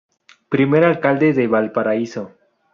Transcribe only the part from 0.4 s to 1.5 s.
Primer alcalde de